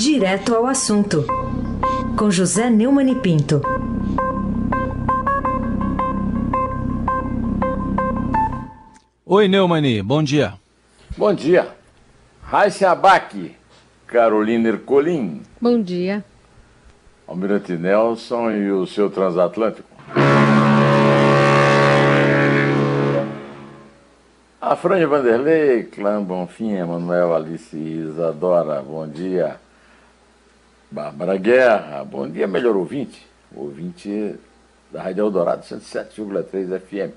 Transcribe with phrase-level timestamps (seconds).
[0.00, 1.26] Direto ao assunto,
[2.16, 3.60] com José Neumann e Pinto.
[9.26, 10.54] Oi, Neumani, bom dia.
[11.18, 11.68] Bom dia.
[12.42, 13.54] Raíssa Abac,
[14.06, 15.42] Carolina Ercolim.
[15.60, 16.24] Bom dia.
[17.28, 19.86] Almirante Nelson e o seu transatlântico.
[24.58, 29.60] A Franja Vanderlei, Clã Bonfim, Emanuel, Alice Isadora, bom dia.
[30.90, 33.24] Bárbara Guerra, bom dia, melhor ouvinte.
[33.54, 34.34] Ouvinte
[34.90, 37.14] da Rádio Eldorado 107,3 FM.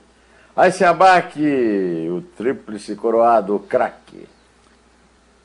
[0.88, 4.28] Abaque o tríplice coroado craque.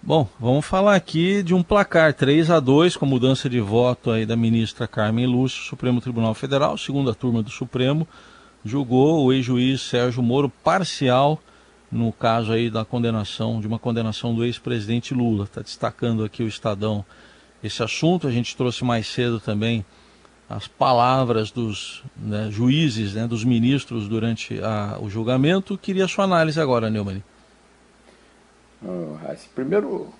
[0.02, 4.26] Bom, vamos falar aqui de um placar 3 a 2 com mudança de voto aí
[4.26, 8.06] da ministra Carmen Lúcio, Supremo Tribunal Federal, segunda turma do Supremo,
[8.62, 11.40] julgou o ex-juiz Sérgio Moro parcial
[11.90, 15.44] no caso aí da condenação, de uma condenação do ex-presidente Lula.
[15.44, 17.04] Está destacando aqui o Estadão
[17.62, 18.26] esse assunto.
[18.26, 19.84] A gente trouxe mais cedo também
[20.48, 25.76] as palavras dos né, juízes, né, dos ministros durante a, o julgamento.
[25.76, 27.22] Queria a sua análise agora, Neumann.
[28.82, 29.16] Oh,
[29.54, 30.12] primeiro,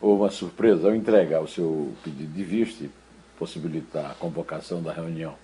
[0.00, 2.90] houve uma surpresa ao entregar o seu pedido de vista e
[3.38, 5.34] possibilitar a convocação da reunião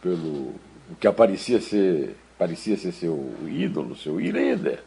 [0.00, 0.54] pelo
[0.90, 4.82] o que aparecia ser parecia ser seu ídolo, seu líder,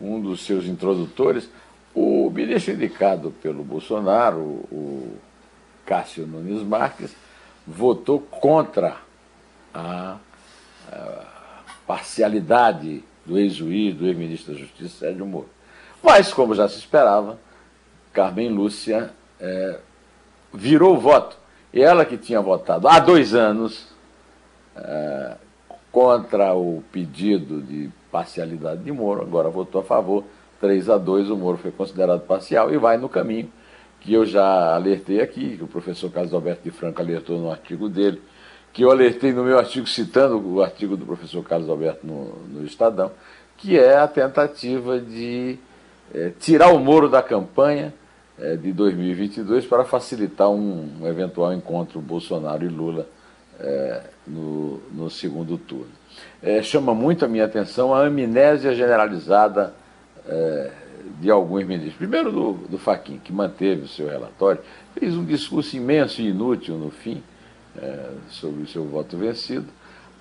[0.00, 1.48] um dos seus introdutores,
[1.94, 5.16] o ministro indicado pelo Bolsonaro, o
[5.84, 7.14] Cássio Nunes Marques,
[7.66, 8.96] votou contra
[9.74, 10.16] a,
[10.90, 11.24] a
[11.86, 15.48] parcialidade do ex-juiz, do ex-ministro da Justiça, Sérgio Moro.
[16.02, 17.38] Mas, como já se esperava,
[18.12, 19.78] Carmen Lúcia é,
[20.52, 21.36] virou o voto.
[21.72, 23.88] E ela que tinha votado há dois anos
[24.76, 25.36] é,
[25.92, 30.24] contra o pedido de parcialidade de Moro, agora votou a favor,
[30.60, 33.50] 3 a 2, o Moro foi considerado parcial e vai no caminho
[34.00, 37.88] que eu já alertei aqui, que o professor Carlos Alberto de Franco alertou no artigo
[37.88, 38.20] dele,
[38.72, 42.64] que eu alertei no meu artigo, citando o artigo do professor Carlos Alberto no, no
[42.64, 43.10] Estadão,
[43.58, 45.58] que é a tentativa de
[46.14, 47.92] é, tirar o Moro da campanha
[48.38, 53.06] é, de 2022 para facilitar um, um eventual encontro Bolsonaro e Lula
[53.58, 56.00] é, no, no, segundo turno.
[56.62, 59.74] Chama muito a minha atenção a amnésia generalizada
[60.30, 60.70] é,
[61.20, 61.96] de alguns ministros.
[61.96, 64.62] Primeiro do, do Faquin, que manteve o seu relatório,
[64.94, 67.22] fez um discurso imenso e inútil no fim
[67.76, 69.66] é, sobre o seu voto vencido,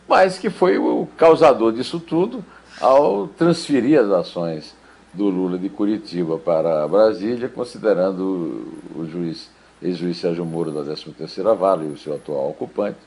[0.07, 2.43] mas que foi o causador disso tudo
[2.81, 4.75] ao transferir as ações
[5.13, 9.49] do Lula de Curitiba para Brasília, considerando o juiz,
[9.81, 12.99] ex-juiz Sérgio Moro da 13ª Vale e o seu atual ocupante,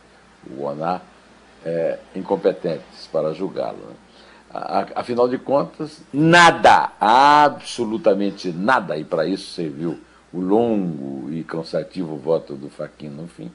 [0.51, 1.01] o ONA,
[1.65, 3.79] é, incompetentes para julgá-lo.
[3.79, 3.95] Né?
[4.95, 9.99] Afinal de contas, nada, absolutamente nada, e para isso serviu
[10.33, 13.51] o longo e cansativo voto do Faquin no fim.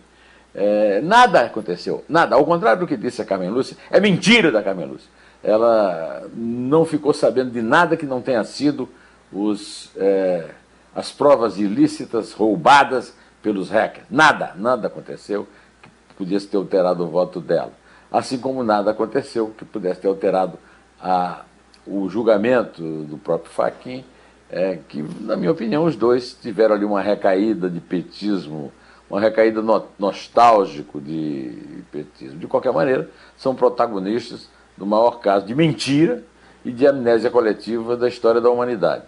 [0.55, 2.35] É, nada aconteceu, nada.
[2.35, 5.09] Ao contrário do que disse a Carmen Lúcia, é mentira da Carmen Lúcia.
[5.43, 8.89] Ela não ficou sabendo de nada que não tenha sido
[9.31, 10.49] os, é,
[10.95, 14.07] as provas ilícitas roubadas pelos hackers.
[14.09, 15.47] Nada, nada aconteceu
[15.79, 17.71] que pudesse ter alterado o voto dela.
[18.11, 20.57] Assim como nada aconteceu que pudesse ter alterado
[21.01, 21.41] a,
[21.85, 24.03] o julgamento do próprio Faquin,
[24.49, 28.71] é, que, na minha opinião, os dois tiveram ali uma recaída de petismo,
[29.09, 32.39] uma recaída no, nostálgico de petismo.
[32.39, 36.23] De qualquer maneira, são protagonistas do maior caso de mentira
[36.63, 39.03] e de amnésia coletiva da história da humanidade.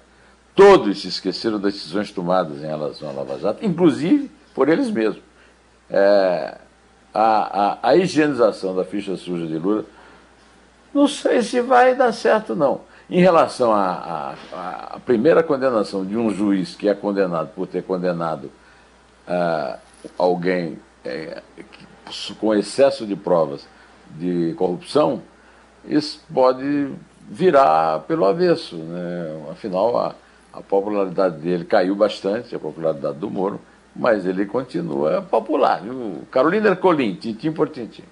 [0.56, 5.22] Todos se esqueceram das decisões tomadas em relação à Lava Jato, inclusive por eles mesmos.
[5.90, 6.58] É,
[7.14, 9.86] a, a, a higienização da ficha suja de Lula
[10.94, 12.82] não sei se vai dar certo, não.
[13.10, 14.36] Em relação à,
[15.06, 18.52] primeira condenação de um juiz que é condenado por ter condenado
[19.28, 19.80] uh,
[20.18, 23.68] alguém é, que, com excesso de provas
[24.12, 25.22] de corrupção,
[25.86, 26.92] isso pode
[27.28, 28.76] virar pelo avesso.
[28.76, 29.44] Né?
[29.52, 30.16] Afinal, a,
[30.54, 33.59] a popularidade dele caiu bastante, a popularidade do Moro,
[33.96, 35.82] mas ele continua popular.
[36.30, 38.03] Carolina Ercolim, tintim por tintim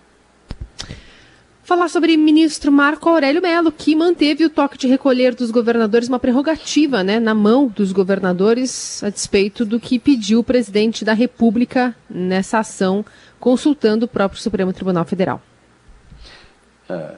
[1.67, 6.17] falar sobre ministro Marco Aurélio Melo, que manteve o toque de recolher dos governadores, uma
[6.17, 11.93] prerrogativa né, na mão dos governadores, a despeito do que pediu o presidente da República
[12.09, 13.03] nessa ação,
[13.37, 15.41] consultando o próprio Supremo Tribunal Federal.
[16.89, 17.15] É,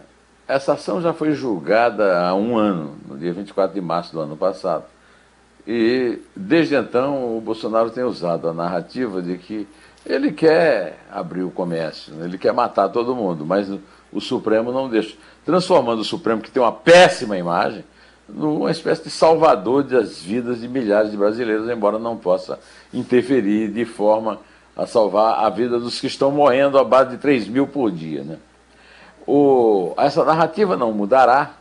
[0.47, 4.35] essa ação já foi julgada há um ano, no dia 24 de março do ano
[4.35, 4.85] passado.
[5.67, 9.67] E, desde então, o Bolsonaro tem usado a narrativa de que
[10.03, 13.69] ele quer abrir o comércio, ele quer matar todo mundo, mas
[14.11, 15.15] o Supremo não deixa.
[15.45, 17.83] Transformando o Supremo, que tem uma péssima imagem,
[18.27, 22.59] numa espécie de salvador das vidas de milhares de brasileiros, embora não possa
[22.93, 24.39] interferir de forma
[24.75, 28.23] a salvar a vida dos que estão morrendo à base de 3 mil por dia.
[28.23, 28.37] Né?
[29.27, 31.53] O, essa narrativa não mudará,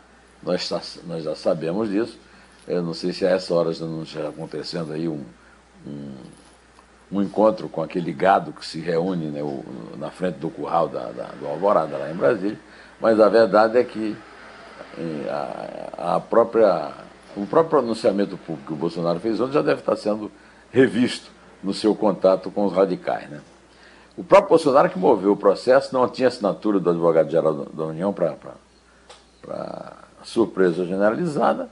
[0.42, 0.70] nós,
[1.06, 2.18] nós já sabemos disso.
[2.66, 5.24] Eu não sei se a essa hora já não está acontecendo aí um,
[5.86, 6.12] um,
[7.10, 9.64] um, encontro com aquele gado que se reúne né, o,
[9.96, 12.58] na frente do curral da, da, do Alvorada, lá em Brasília,
[13.00, 14.16] mas a verdade é que
[15.28, 16.90] a, a própria,
[17.36, 20.30] o próprio pronunciamento público que o Bolsonaro fez ontem já deve estar sendo
[20.70, 21.30] revisto
[21.62, 23.28] no seu contato com os radicais.
[23.28, 23.40] Né?
[24.16, 28.56] O próprio Bolsonaro que moveu o processo não tinha assinatura do advogado-geral da União para
[30.24, 31.68] surpresa generalizada.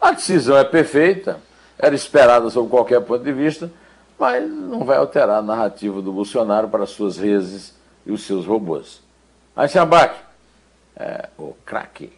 [0.00, 1.38] A decisão é perfeita,
[1.78, 3.70] era esperada sob qualquer ponto de vista,
[4.18, 7.74] mas não vai alterar a narrativa do Bolsonaro para as suas redes
[8.06, 9.02] e os seus robôs.
[9.56, 10.20] Abaque,
[10.96, 12.12] é, o craque.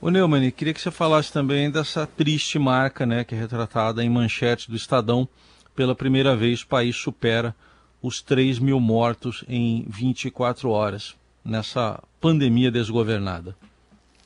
[0.00, 4.10] O Neumann, queria que você falasse também dessa triste marca, né, que é retratada em
[4.10, 5.28] manchete do Estadão.
[5.74, 7.54] Pela primeira vez, o país supera
[8.02, 13.56] os 3 mil mortos em 24 horas nessa pandemia desgovernada.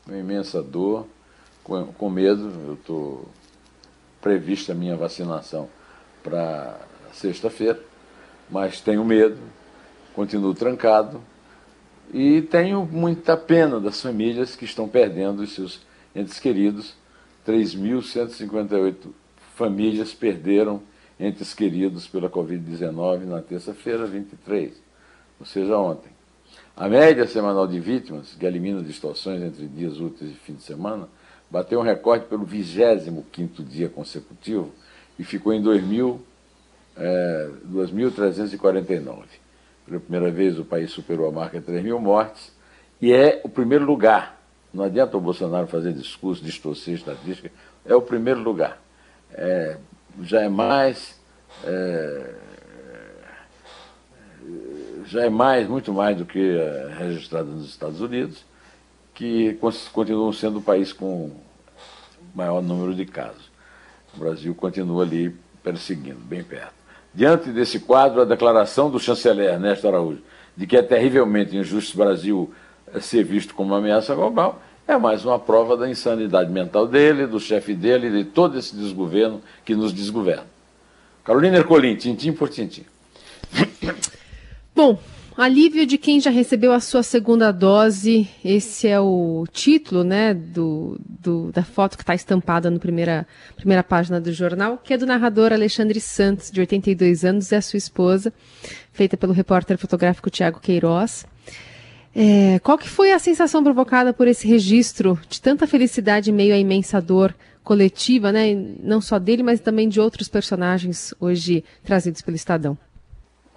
[0.07, 1.07] Uma imensa dor,
[1.63, 2.53] com, com medo.
[2.67, 3.29] Eu estou
[4.21, 5.69] prevista a minha vacinação
[6.23, 6.79] para
[7.13, 7.81] sexta-feira,
[8.51, 9.39] mas tenho medo,
[10.15, 11.21] continuo trancado,
[12.13, 15.81] e tenho muita pena das famílias que estão perdendo os seus
[16.15, 16.95] entes queridos.
[17.47, 18.95] 3.158
[19.55, 20.83] famílias perderam
[21.19, 24.73] entes queridos pela Covid-19 na terça-feira, 23,
[25.41, 26.11] ou seja, ontem.
[26.77, 31.09] A média semanal de vítimas, que elimina distorções entre dias úteis e fim de semana,
[31.51, 34.73] bateu um recorde pelo 25º dia consecutivo
[35.19, 36.97] e ficou em 2.349.
[36.97, 37.51] É,
[39.87, 42.53] pela primeira vez o país superou a marca de 3 mil mortes
[43.01, 44.39] e é o primeiro lugar.
[44.73, 47.51] Não adianta o Bolsonaro fazer discurso, distorcer estatística,
[47.87, 48.79] é o primeiro lugar.
[49.33, 49.79] É,
[50.23, 51.19] já é mais.
[51.65, 52.35] É,
[55.07, 58.45] já é mais, muito mais do que é, registrado nos Estados Unidos,
[59.15, 59.59] que
[59.93, 61.31] continuam sendo o país com
[62.35, 63.51] maior número de casos.
[64.19, 66.75] O Brasil continua ali perseguindo, bem perto.
[67.15, 70.23] Diante desse quadro, a declaração do chanceler Ernesto Araújo
[70.59, 72.53] de que é terrivelmente injusto o Brasil
[72.93, 77.29] eh, ser visto como uma ameaça global é mais uma prova da insanidade mental dele,
[77.29, 80.47] do chefe dele de todo esse desgoverno que nos desgoverna.
[81.23, 82.85] Carolina Ercolim, tintim por tintim.
[84.75, 84.99] Bom,
[85.39, 88.29] Alívio de quem já recebeu a sua segunda dose.
[88.45, 93.25] Esse é o título, né, do, do da foto que está estampada na primeira,
[93.55, 97.63] primeira página do jornal, que é do narrador Alexandre Santos, de 82 anos, e a
[97.63, 98.33] sua esposa,
[98.91, 101.25] feita pelo repórter fotográfico Tiago Queiroz.
[102.13, 106.53] É, qual que foi a sensação provocada por esse registro de tanta felicidade em meio
[106.53, 107.33] à imensa dor
[107.63, 112.77] coletiva, né, não só dele, mas também de outros personagens hoje trazidos pelo Estadão?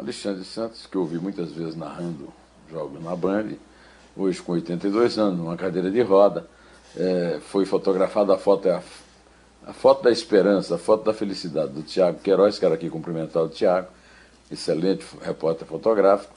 [0.01, 2.33] Alexandre Santos, que eu ouvi muitas vezes narrando
[2.71, 3.49] jogos na Band,
[4.17, 6.47] hoje com 82 anos, numa cadeira de roda,
[6.97, 8.81] é, foi fotografada a foto, é a,
[9.67, 13.43] a, foto da esperança, a foto da felicidade do Tiago Queiroz, que era aqui cumprimentar
[13.43, 13.89] o Tiago,
[14.51, 16.33] excelente repórter fotográfico,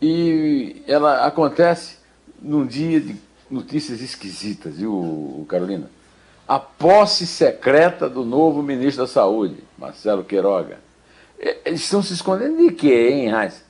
[0.00, 1.96] e ela acontece
[2.42, 3.16] num dia de
[3.50, 5.90] notícias esquisitas, viu, Carolina?
[6.46, 10.91] A posse secreta do novo ministro da Saúde, Marcelo Queiroga
[11.64, 13.64] eles estão se escondendo de quê, hein, Reis?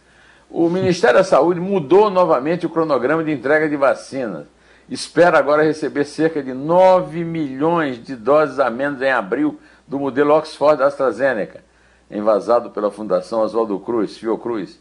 [0.51, 4.45] O Ministério da Saúde mudou novamente o cronograma de entrega de vacinas.
[4.91, 10.35] Espera agora receber cerca de 9 milhões de doses a menos em abril do modelo
[10.35, 11.65] Oxford AstraZeneca,
[12.11, 14.79] envasado pela Fundação Oswaldo Cruz, Fiocruz.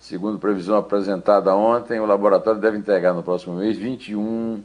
[0.00, 4.60] Segundo previsão apresentada ontem, o laboratório deve entregar no próximo mês 21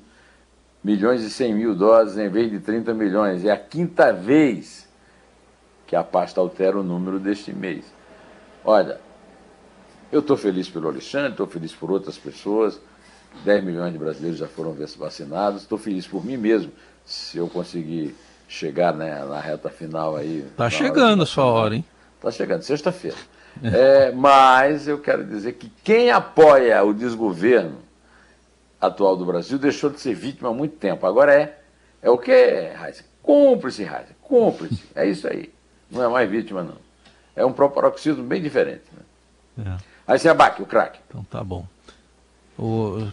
[0.83, 3.45] milhões e 100 mil doses em vez de 30 milhões.
[3.45, 4.86] É a quinta vez
[5.87, 7.85] que a pasta altera o número deste mês.
[8.63, 8.99] Olha,
[10.11, 12.79] eu estou feliz pelo Alexandre, estou feliz por outras pessoas,
[13.43, 16.71] 10 milhões de brasileiros já foram vacinados, estou feliz por mim mesmo,
[17.05, 18.15] se eu conseguir
[18.47, 20.39] chegar né, na reta final aí.
[20.39, 21.85] Está chegando a sua hora, hein?
[22.17, 23.17] Está chegando, sexta-feira.
[23.63, 27.79] É, mas eu quero dizer que quem apoia o desgoverno
[28.79, 31.05] atual do Brasil deixou de ser vítima há muito tempo.
[31.05, 31.57] Agora é.
[32.01, 33.03] É o que, Raiz?
[33.23, 34.09] Cúmplice, Raiz.
[34.21, 34.83] Cúmplice.
[34.93, 35.51] É isso aí.
[35.89, 36.75] Não é mais vítima, não.
[37.35, 38.83] É um proparoxismo bem diferente.
[39.57, 39.65] Né?
[39.65, 39.83] É.
[40.07, 40.99] Aí você abaque o craque.
[41.07, 41.65] Então tá bom.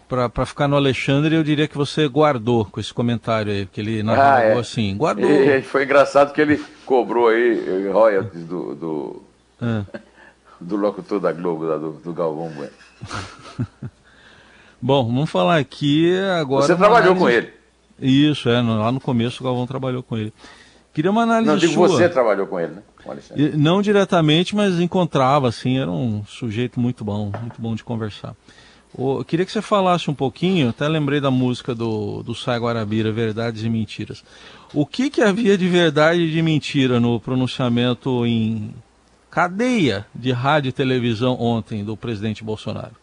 [0.08, 4.02] Para ficar no Alexandre, eu diria que você guardou com esse comentário aí, porque ele
[4.02, 4.58] narrou ah, é.
[4.58, 5.30] assim, guardou.
[5.30, 9.22] E, foi engraçado que ele cobrou aí royalties do, do,
[9.60, 10.00] é.
[10.58, 12.72] do locutor da Globo, do, do Galvão Bueno.
[14.80, 16.66] Bom, vamos falar aqui agora.
[16.66, 17.20] Você trabalhou análise...
[17.20, 17.52] com ele.
[18.00, 20.32] Isso, é, lá no começo o Galvão trabalhou com ele.
[20.94, 21.88] Queria uma análise Não, digo sua.
[21.88, 22.82] você trabalhou com ele, né?
[23.56, 28.36] Não diretamente, mas encontrava, assim, era um sujeito muito bom, muito bom de conversar.
[28.96, 33.10] Eu queria que você falasse um pouquinho, até lembrei da música do, do Sai Guarabira,
[33.10, 34.24] Verdades e Mentiras.
[34.72, 38.72] O que, que havia de verdade e de mentira no pronunciamento em
[39.28, 42.94] cadeia de rádio e televisão ontem do presidente Bolsonaro?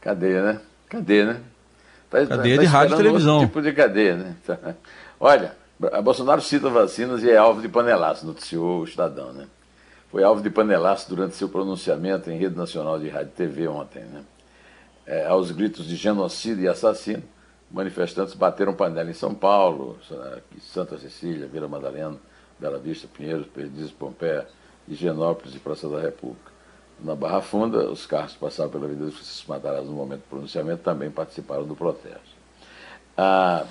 [0.00, 0.60] Cadeia, né?
[0.88, 1.40] Cadeia, né?
[2.08, 3.40] Tá, cadeia tá de rádio e televisão.
[3.40, 4.36] tipo de cadeia, né?
[5.20, 5.52] Olha,
[6.02, 9.46] Bolsonaro cita vacinas e é alvo de panelaço, noticiou o Estadão, né?
[10.10, 14.04] Foi alvo de panelaço durante seu pronunciamento em rede nacional de rádio e TV ontem,
[14.04, 14.24] né?
[15.06, 17.22] é, aos gritos de genocídio e assassino,
[17.70, 19.98] manifestantes bateram panela em São Paulo,
[20.60, 22.16] Santa Cecília, Vila Madalena,
[22.58, 24.46] Bela Vista, Pinheiros, Perdizes, Pompeia,
[24.88, 26.52] Higienópolis e Praça da República.
[27.00, 29.52] Na Barra Funda, os carros que passavam pela Avenida dos Francisco
[29.84, 32.34] no momento do pronunciamento também participaram do protesto.
[33.16, 33.66] Ah,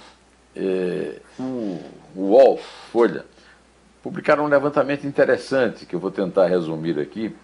[1.39, 1.79] o,
[2.15, 2.57] o UOL,
[2.91, 3.25] Folha,
[4.01, 7.35] publicaram um levantamento interessante que eu vou tentar resumir aqui,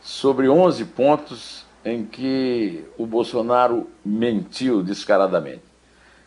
[0.00, 5.62] sobre 11 pontos em que o Bolsonaro mentiu descaradamente.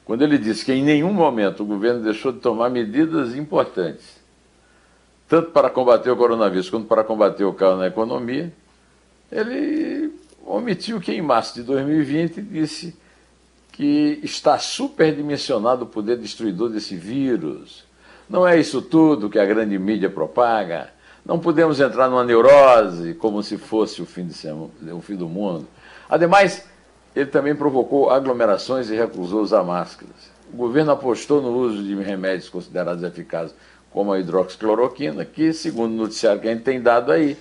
[0.03, 4.23] Quando ele disse que em nenhum momento o governo deixou de tomar medidas importantes,
[5.27, 8.53] tanto para combater o coronavírus quanto para combater o caos na economia,
[9.31, 10.13] ele
[10.45, 12.95] omitiu que em março de 2020 disse
[13.75, 17.83] que está superdimensionado o poder destruidor desse vírus.
[18.29, 20.91] Não é isso tudo que a grande mídia propaga.
[21.25, 25.67] Não podemos entrar numa neurose como se fosse o fim, de o fim do mundo.
[26.09, 26.65] Ademais,
[27.13, 30.31] ele também provocou aglomerações e recusou usar máscaras.
[30.53, 33.53] O governo apostou no uso de remédios considerados eficazes,
[33.91, 37.35] como a hidroxicloroquina, que, segundo o noticiário que a gente tem dado aí,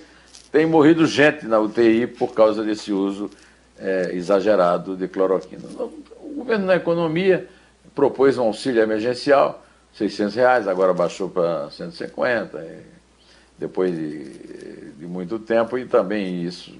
[0.51, 3.29] tem morrido gente na UTI por causa desse uso
[3.77, 5.63] é, exagerado de cloroquina.
[5.77, 6.14] O
[6.45, 7.49] governo na economia
[7.95, 12.95] propôs um auxílio emergencial, 600 reais, agora baixou para 150
[13.57, 16.71] depois de, de muito tempo, e também isso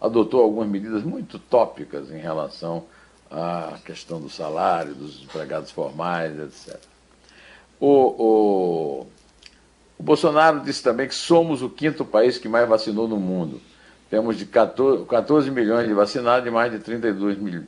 [0.00, 2.84] adotou algumas medidas muito tópicas em relação
[3.30, 6.78] à questão do salário, dos empregados formais, etc.
[7.80, 9.06] O, o,
[9.98, 13.60] o, Bolsonaro disse também que somos o quinto país que mais vacinou no mundo.
[14.10, 17.64] Temos de 14, 14 milhões de vacinados e mais de 32, mil,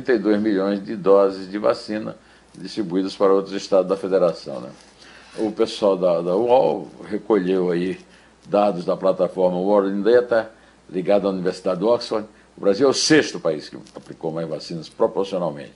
[0.00, 2.16] 32 milhões de doses de vacina
[2.56, 4.60] distribuídas para outros estados da federação.
[4.60, 4.70] Né?
[5.38, 7.98] o pessoal da, da UOL recolheu aí
[8.46, 10.50] dados da plataforma World Data,
[10.90, 12.26] ligada à Universidade de Oxford.
[12.56, 15.72] O Brasil é o sexto país que aplicou mais vacinas proporcionalmente,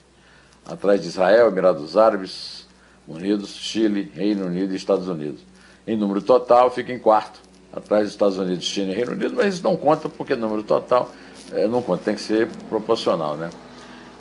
[0.65, 2.67] atrás de Israel, Emirados Árabes
[3.07, 5.41] Unidos, Chile, Reino Unido e Estados Unidos.
[5.87, 7.39] Em número total, fica em quarto,
[7.73, 11.09] atrás dos Estados Unidos, China e Reino Unido, mas isso não conta porque número total
[11.51, 13.37] é, não conta, tem que ser proporcional.
[13.37, 13.49] Né?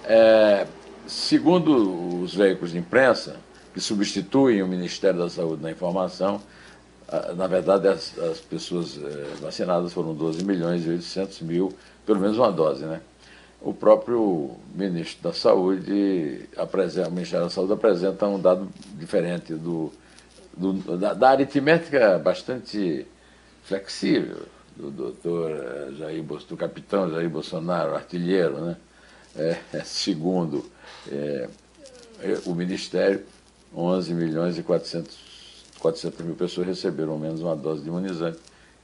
[0.06, 0.66] É,
[1.06, 3.36] segundo os veículos de imprensa,
[3.76, 6.40] que substituem o Ministério da Saúde na informação.
[7.36, 11.72] Na verdade, as, as pessoas eh, vacinadas foram 12 milhões e 800 mil,
[12.06, 13.02] pelo menos uma dose, né?
[13.60, 19.92] O próprio ministro da Saúde, apresenta, o Ministério da Saúde apresenta um dado diferente do,
[20.56, 23.06] do da, da, aritmética bastante
[23.62, 28.76] flexível do doutor eh, Jair, do capitão Jair Bolsonaro, artilheiro, né?
[29.38, 30.64] É, segundo
[31.10, 31.48] é,
[32.46, 33.22] o Ministério,
[33.74, 35.16] 11 milhões e 400,
[35.78, 38.38] 400 mil pessoas receberam ao menos uma dose de imunizante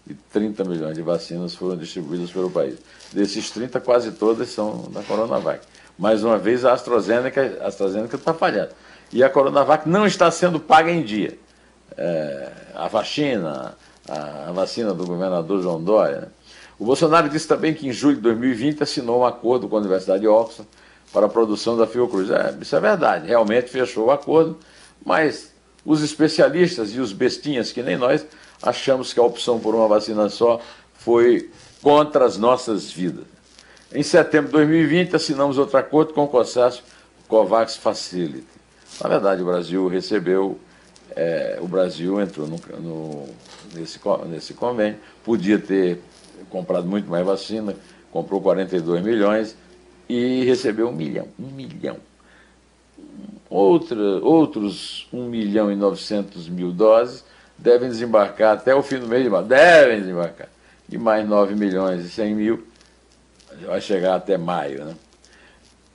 [0.07, 2.79] e 30 milhões de vacinas foram distribuídas pelo país.
[3.13, 5.65] Desses 30, quase todas são da Coronavac.
[5.99, 8.71] Mais uma vez, a AstraZeneca está falhando.
[9.13, 11.39] E a Coronavac não está sendo paga em dia.
[11.97, 13.77] É, a vacina,
[14.09, 16.33] a, a, vacina do governador João Dória.
[16.83, 20.23] O Bolsonaro disse também que em julho de 2020 assinou um acordo com a Universidade
[20.23, 20.69] de Oxford
[21.13, 22.29] para a produção da Fiocruz.
[22.29, 24.59] É, isso é verdade, realmente fechou o acordo
[25.05, 25.53] mas
[25.85, 28.27] os especialistas e os bestinhas, que nem nós,
[28.61, 30.61] achamos que a opção por uma vacina só
[30.93, 33.27] foi contra as nossas vidas.
[33.95, 36.83] Em setembro de 2020, assinamos outro acordo com o consórcio
[37.29, 38.45] COVAX Facility.
[39.01, 40.59] Na verdade, o Brasil recebeu,
[41.15, 43.29] é, o Brasil entrou no, no,
[43.73, 46.03] nesse, nesse convênio, podia ter
[46.51, 47.75] comprado muito mais vacina,
[48.11, 49.57] comprou 42 milhões
[50.09, 51.29] e recebeu um milhão.
[51.39, 51.97] Um milhão.
[53.49, 57.25] Outra, outros 1 milhão e 900 mil doses
[57.59, 59.49] devem desembarcar até o fim do mês de março.
[59.49, 60.49] Devem desembarcar.
[60.91, 62.67] E mais 9 milhões e 100 mil
[63.67, 64.85] vai chegar até maio.
[64.85, 64.95] Né?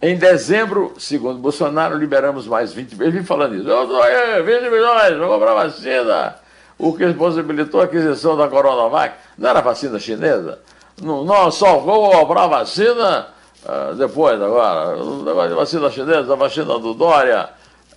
[0.01, 3.07] Em dezembro, segundo Bolsonaro, liberamos mais 20 milhões.
[3.07, 3.67] Ele vem falando isso.
[3.67, 6.35] Eu dou aí, 20 milhões, vou comprar vacina.
[6.77, 10.59] O que possibilitou a aquisição da Coronavac não era vacina chinesa?
[11.01, 13.27] Não, não só vou comprar vacina
[13.65, 17.49] ah, depois agora, o negócio de vacina chinesa, a vacina do Dória,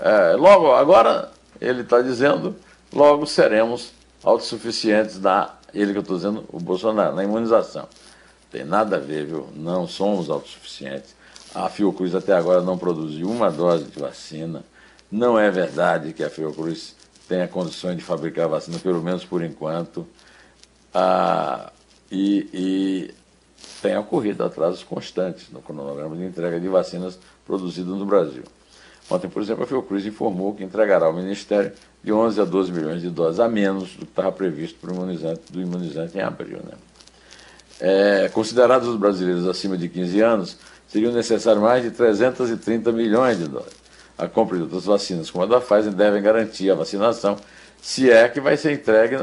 [0.02, 2.56] É, logo, agora, ele está dizendo,
[2.90, 3.92] logo seremos
[4.24, 7.86] autossuficientes na, ele que eu estou dizendo, o Bolsonaro, na imunização.
[8.50, 9.48] Tem nada a ver, viu?
[9.54, 11.14] Não somos autossuficientes.
[11.54, 14.64] A Fiocruz até agora não produziu uma dose de vacina.
[15.12, 16.96] Não é verdade que a Fiocruz
[17.30, 20.04] tenha condições de fabricar vacina, pelo menos por enquanto.
[20.92, 21.70] Ah,
[22.10, 23.14] e, e
[23.80, 28.42] tem ocorrido atrasos constantes no cronograma de entrega de vacinas produzidas no Brasil.
[29.08, 31.72] Ontem, por exemplo, a Fiocruz informou que entregará ao Ministério
[32.02, 34.94] de 11 a 12 milhões de doses a menos do que estava previsto para o
[34.94, 36.58] imunizante, do imunizante em abril.
[36.64, 36.76] Né?
[37.80, 40.56] É, considerados os brasileiros acima de 15 anos,
[40.88, 43.79] seriam necessários mais de 330 milhões de doses.
[44.20, 47.36] A compra de outras vacinas, como a da Pfizer, devem garantir a vacinação,
[47.80, 49.16] se é que vai ser entregue.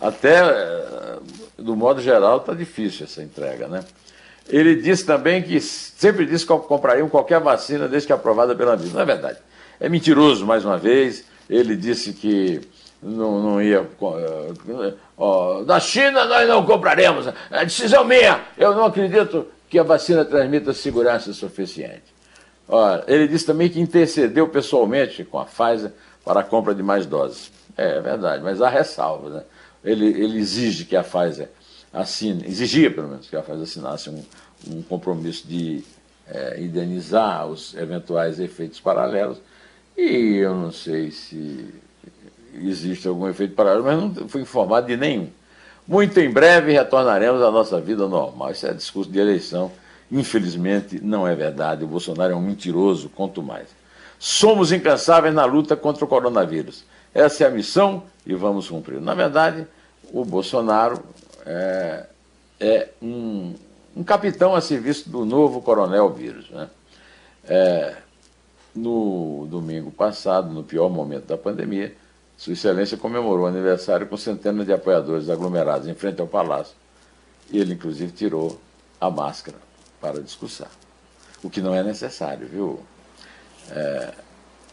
[0.00, 1.18] Até, é,
[1.58, 3.66] do modo geral, está difícil essa entrega.
[3.66, 3.84] Né?
[4.48, 8.94] Ele disse também que sempre disse que comprariam qualquer vacina desde que aprovada pela Anvisa.
[8.94, 9.38] Não é verdade.
[9.80, 11.24] É mentiroso, mais uma vez.
[11.50, 12.60] Ele disse que
[13.02, 13.86] não, não ia.
[15.18, 17.26] Ó, da China nós não compraremos.
[17.50, 18.40] É decisão minha.
[18.56, 22.13] Eu não acredito que a vacina transmita segurança suficiente.
[23.06, 25.92] Ele disse também que intercedeu pessoalmente com a Pfizer
[26.24, 27.52] para a compra de mais doses.
[27.76, 29.34] É, é verdade, mas há ressalvas.
[29.34, 29.42] Né?
[29.84, 31.50] Ele, ele exige que a Pfizer
[31.92, 34.22] assine, exigia pelo menos que a Pfizer assinasse um,
[34.68, 35.84] um compromisso de
[36.26, 39.38] é, indenizar os eventuais efeitos paralelos.
[39.96, 41.72] E eu não sei se
[42.54, 45.28] existe algum efeito paralelo, mas não fui informado de nenhum.
[45.86, 48.50] Muito em breve retornaremos à nossa vida normal.
[48.50, 49.70] Isso é discurso de eleição.
[50.10, 51.84] Infelizmente, não é verdade.
[51.84, 53.68] O Bolsonaro é um mentiroso, quanto mais.
[54.18, 56.84] Somos incansáveis na luta contra o coronavírus.
[57.12, 59.00] Essa é a missão e vamos cumprir.
[59.00, 59.66] Na verdade,
[60.12, 61.02] o Bolsonaro
[61.44, 62.06] é,
[62.60, 63.54] é um,
[63.96, 66.48] um, capitão a serviço do novo coronel vírus.
[66.50, 66.68] Né?
[67.44, 67.96] É,
[68.74, 71.94] no domingo passado, no pior momento da pandemia,
[72.36, 76.74] sua Excelência comemorou o aniversário com centenas de apoiadores aglomerados em frente ao palácio.
[77.52, 78.60] Ele, inclusive, tirou
[79.00, 79.56] a máscara
[80.04, 80.68] para discursar.
[81.42, 82.80] O que não é necessário, viu?
[83.70, 84.12] É...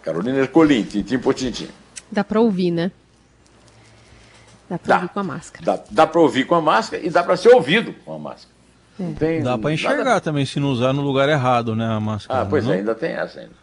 [0.04, 1.70] Carolina Ercolim, tintim por tintim.
[2.12, 2.92] Dá para ouvir, né?
[4.70, 5.66] Dá para ouvir com a máscara.
[5.66, 8.54] Dá, dá para ouvir com a máscara e dá para ser ouvido com a máscara.
[9.00, 9.14] É.
[9.14, 10.22] Tem, dá para enxergar nada...
[10.22, 12.42] também se não usar no lugar errado, né, a máscara.
[12.42, 12.74] Ah, pois não?
[12.74, 13.56] é, ainda tem essa ainda.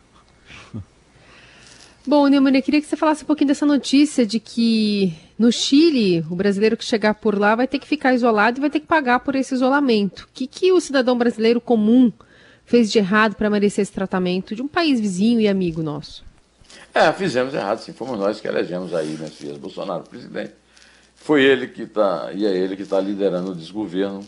[2.09, 6.25] Bom, Neumann, eu queria que você falasse um pouquinho dessa notícia de que no Chile,
[6.31, 8.87] o brasileiro que chegar por lá vai ter que ficar isolado e vai ter que
[8.87, 10.21] pagar por esse isolamento.
[10.23, 12.11] O que, que o cidadão brasileiro comum
[12.65, 16.25] fez de errado para merecer esse tratamento de um país vizinho e amigo nosso?
[16.95, 17.93] É, fizemos errado, sim.
[17.93, 20.55] Fomos nós que elegemos aí, né, Dias Bolsonaro, presidente.
[21.15, 24.27] Foi ele que está, e é ele que está liderando o desgoverno,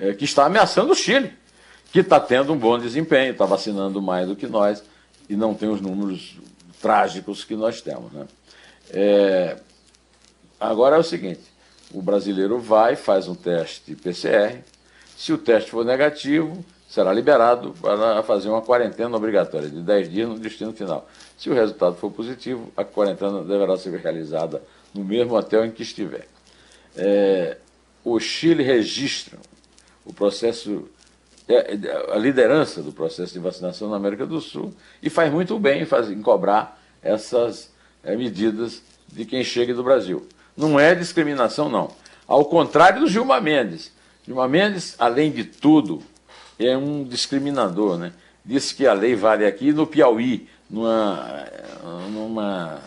[0.00, 1.32] é, que está ameaçando o Chile,
[1.92, 4.82] que está tendo um bom desempenho, está vacinando mais do que nós
[5.28, 6.36] e não tem os números
[6.82, 8.12] trágicos que nós temos.
[8.12, 8.26] Né?
[8.90, 9.56] É,
[10.60, 11.42] agora é o seguinte:
[11.94, 14.58] o brasileiro vai, faz um teste PCR,
[15.16, 20.28] se o teste for negativo, será liberado para fazer uma quarentena obrigatória de 10 dias
[20.28, 21.08] no destino final.
[21.38, 25.82] Se o resultado for positivo, a quarentena deverá ser realizada no mesmo hotel em que
[25.82, 26.26] estiver.
[26.96, 27.56] É,
[28.04, 29.38] o Chile registra
[30.04, 30.88] o processo
[32.12, 36.22] a liderança do processo de vacinação na América do Sul e faz muito bem em
[36.22, 37.72] cobrar essas
[38.04, 40.26] é, medidas de quem chega do Brasil.
[40.56, 41.90] Não é discriminação, não.
[42.26, 43.92] Ao contrário do Gilmar Mendes.
[44.24, 46.02] Gilmar Mendes, além de tudo,
[46.58, 47.98] é um discriminador.
[47.98, 48.12] Né?
[48.44, 51.46] Disse que a lei vale aqui no Piauí, numa,
[52.10, 52.80] numa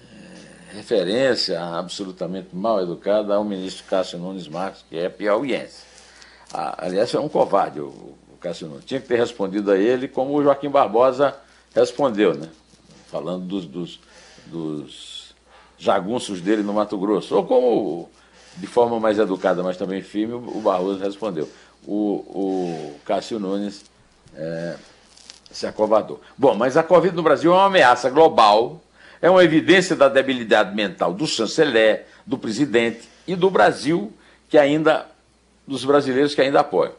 [0.00, 5.87] é, referência absolutamente mal educada ao ministro Cássio Nunes Marques, que é piauiense.
[6.52, 8.80] Ah, aliás, é um covarde o, o Cassiano.
[8.80, 11.34] Tinha que ter respondido a ele como o Joaquim Barbosa
[11.74, 12.48] respondeu, né?
[13.10, 14.00] falando dos, dos,
[14.46, 15.34] dos
[15.78, 17.34] jagunços dele no Mato Grosso.
[17.34, 18.08] Ou como,
[18.56, 21.48] de forma mais educada, mas também firme, o Barroso respondeu.
[21.86, 23.84] O, o Cássio Nunes
[24.34, 24.76] é,
[25.50, 26.20] se acovardou.
[26.36, 28.80] Bom, mas a Covid no Brasil é uma ameaça global,
[29.20, 34.12] é uma evidência da debilidade mental do chanceler, do presidente e do Brasil,
[34.48, 35.06] que ainda
[35.68, 36.94] dos brasileiros que ainda apoiam,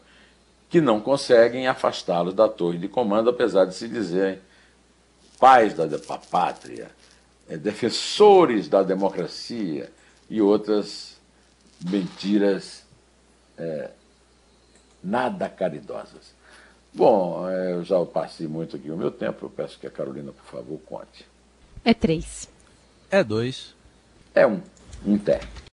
[0.69, 4.39] que não conseguem afastá-los da torre de comando, apesar de se dizerem
[5.39, 5.87] pais da,
[6.29, 6.91] pátria,
[7.49, 9.91] é, defensores da democracia
[10.29, 11.17] e outras
[11.83, 12.83] mentiras
[13.57, 13.89] é,
[15.03, 16.37] nada caridosas.
[16.93, 20.31] Bom, é, eu já passei muito aqui o meu tempo, eu peço que a Carolina,
[20.31, 21.25] por favor, conte.
[21.83, 22.47] É três.
[23.09, 23.73] É dois.
[24.35, 24.61] É um.
[25.05, 25.39] Um té.